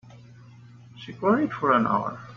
[0.97, 2.19] She cried for an hour.